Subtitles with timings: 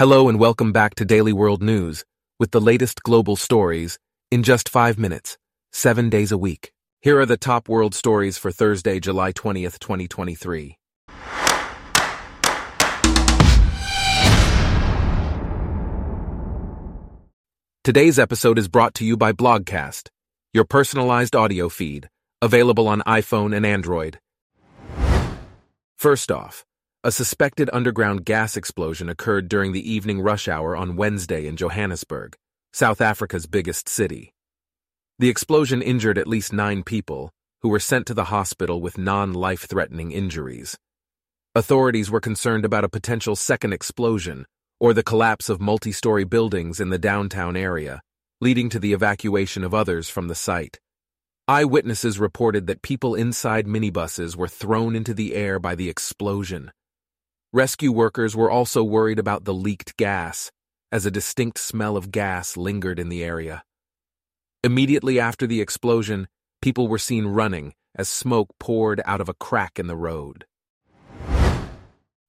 [0.00, 2.06] Hello and welcome back to Daily World News
[2.38, 3.98] with the latest global stories
[4.30, 5.36] in just five minutes,
[5.74, 6.72] seven days a week.
[7.02, 10.78] Here are the top world stories for Thursday, July 20th, 2023.
[17.84, 20.08] Today's episode is brought to you by Blogcast,
[20.54, 22.08] your personalized audio feed,
[22.40, 24.18] available on iPhone and Android.
[25.98, 26.64] First off,
[27.02, 32.36] a suspected underground gas explosion occurred during the evening rush hour on Wednesday in Johannesburg,
[32.74, 34.34] South Africa's biggest city.
[35.18, 37.30] The explosion injured at least nine people,
[37.62, 40.76] who were sent to the hospital with non life threatening injuries.
[41.54, 44.44] Authorities were concerned about a potential second explosion
[44.78, 48.02] or the collapse of multi story buildings in the downtown area,
[48.42, 50.78] leading to the evacuation of others from the site.
[51.48, 56.70] Eyewitnesses reported that people inside minibuses were thrown into the air by the explosion.
[57.52, 60.52] Rescue workers were also worried about the leaked gas,
[60.92, 63.64] as a distinct smell of gas lingered in the area.
[64.62, 66.28] Immediately after the explosion,
[66.62, 70.46] people were seen running as smoke poured out of a crack in the road.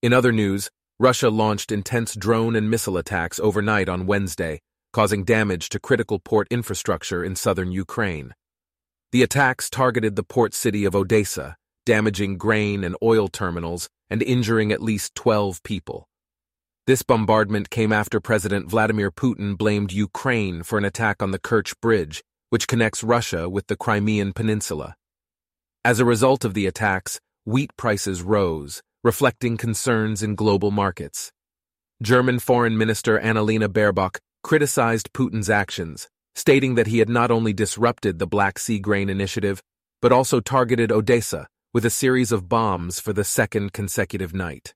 [0.01, 4.59] In other news, Russia launched intense drone and missile attacks overnight on Wednesday,
[4.91, 8.33] causing damage to critical port infrastructure in southern Ukraine.
[9.11, 14.71] The attacks targeted the port city of Odessa, damaging grain and oil terminals and injuring
[14.71, 16.07] at least 12 people.
[16.87, 21.73] This bombardment came after President Vladimir Putin blamed Ukraine for an attack on the Kerch
[21.81, 24.95] Bridge, which connects Russia with the Crimean Peninsula.
[25.85, 31.31] As a result of the attacks, wheat prices rose, reflecting concerns in global markets.
[32.01, 38.19] German Foreign Minister Annalena Baerbock criticized Putin's actions, stating that he had not only disrupted
[38.19, 39.61] the Black Sea grain initiative,
[40.01, 44.73] but also targeted Odessa, with a series of bombs for the second consecutive night.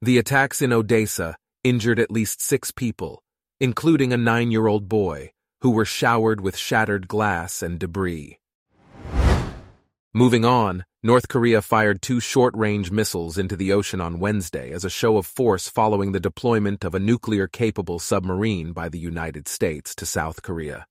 [0.00, 3.22] The attacks in Odessa injured at least six people,
[3.60, 8.38] including a nine year old boy, who were showered with shattered glass and debris.
[10.14, 14.86] Moving on, North Korea fired two short range missiles into the ocean on Wednesday as
[14.86, 19.48] a show of force following the deployment of a nuclear capable submarine by the United
[19.48, 20.86] States to South Korea.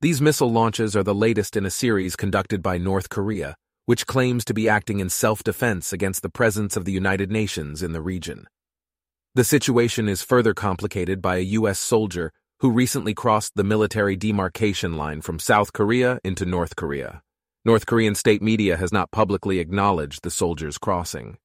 [0.00, 3.56] These missile launches are the latest in a series conducted by North Korea
[3.86, 7.92] which claims to be acting in self-defense against the presence of the United Nations in
[7.92, 8.46] the region.
[9.34, 11.78] The situation is further complicated by a U.S.
[11.78, 17.22] soldier who recently crossed the military demarcation line from South Korea into North Korea.
[17.64, 21.38] North Korean state media has not publicly acknowledged the soldier's crossing.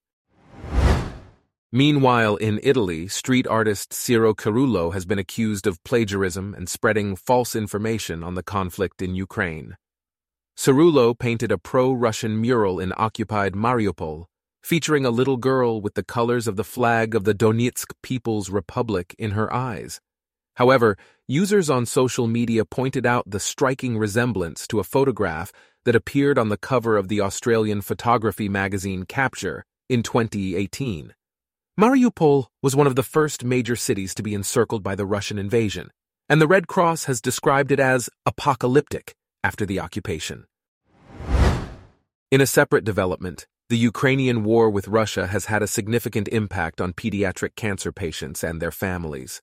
[1.72, 7.56] Meanwhile, in Italy, street artist Ciro Cerullo has been accused of plagiarism and spreading false
[7.56, 9.78] information on the conflict in Ukraine.
[10.59, 14.25] Cerullo painted a pro-Russian mural in occupied Mariupol,
[14.62, 19.16] featuring a little girl with the colors of the flag of the Donetsk People's Republic
[19.18, 20.02] in her eyes.
[20.56, 20.98] However,
[21.30, 25.53] users on social media pointed out the striking resemblance to a photograph
[25.86, 31.14] that appeared on the cover of the Australian photography magazine Capture in 2018.
[31.80, 35.90] Mariupol was one of the first major cities to be encircled by the Russian invasion,
[36.28, 40.46] and the Red Cross has described it as apocalyptic after the occupation.
[42.32, 46.94] In a separate development, the Ukrainian war with Russia has had a significant impact on
[46.94, 49.42] pediatric cancer patients and their families.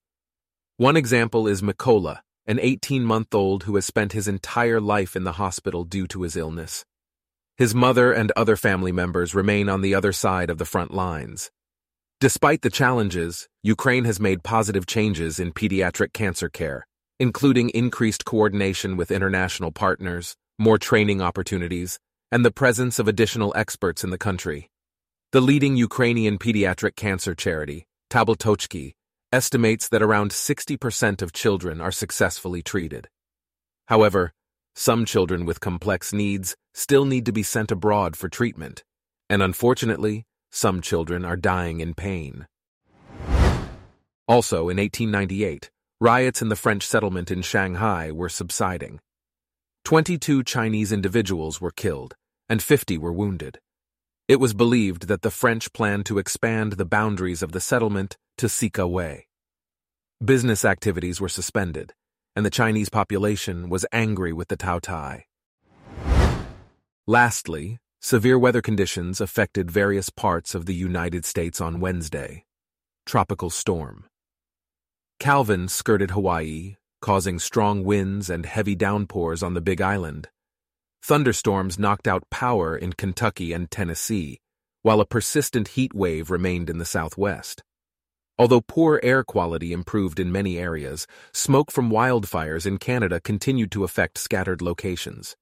[0.77, 5.83] One example is Mikola, an 18-month-old who has spent his entire life in the hospital
[5.83, 6.85] due to his illness.
[7.57, 11.51] His mother and other family members remain on the other side of the front lines.
[12.21, 16.87] Despite the challenges, Ukraine has made positive changes in pediatric cancer care,
[17.19, 21.99] including increased coordination with international partners, more training opportunities,
[22.31, 24.71] and the presence of additional experts in the country.
[25.33, 28.95] The leading Ukrainian pediatric cancer charity, Tabletochki,
[29.33, 33.09] estimates that around 60% of children are successfully treated.
[33.87, 34.33] However,
[34.75, 38.85] some children with complex needs still need to be sent abroad for treatment,
[39.29, 42.47] and unfortunately, some children are dying in pain.
[44.29, 45.71] Also, in 1898,
[46.01, 49.01] riots in the French settlement in Shanghai were subsiding.
[49.87, 52.17] 22 Chinese individuals were killed,
[52.49, 53.61] and 50 were wounded.
[54.27, 58.49] It was believed that the French planned to expand the boundaries of the settlement to
[58.49, 59.29] Sika Way.
[60.19, 61.95] Business activities were suspended,
[62.35, 65.23] and the Chinese population was angry with the Taotai.
[67.07, 72.45] Lastly, severe weather conditions affected various parts of the United States on Wednesday.
[73.07, 74.07] Tropical storm.
[75.21, 76.75] Calvin skirted Hawaii,
[77.07, 80.29] causing strong winds and heavy downpours on the Big Island.
[81.05, 84.41] Thunderstorms knocked out power in Kentucky and Tennessee,
[84.83, 87.63] while a persistent heat wave remained in the southwest.
[88.41, 93.85] Although poor air quality improved in many areas, smoke from wildfires in Canada continued to
[93.85, 95.37] affect scattered locations.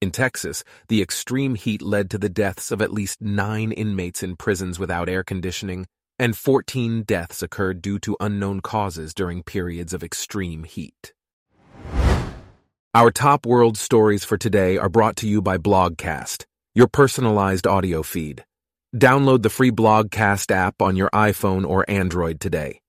[0.00, 4.34] In Texas, the extreme heat led to the deaths of at least nine inmates in
[4.34, 5.86] prisons without air conditioning,
[6.18, 11.12] and 14 deaths occurred due to unknown causes during periods of extreme heat.
[12.94, 16.44] Our top world stories for today are brought to you by Blogcast,
[16.74, 18.44] your personalized audio feed.
[18.94, 22.80] Download the free Blogcast app on your iPhone or Android today.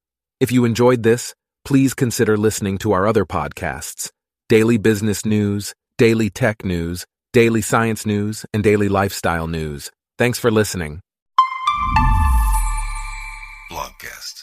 [0.41, 1.33] If you enjoyed this,
[1.63, 4.09] please consider listening to our other podcasts
[4.49, 9.89] Daily Business News, Daily Tech News, Daily Science News, and Daily Lifestyle News.
[10.17, 10.99] Thanks for listening.
[14.03, 14.42] Blogcast.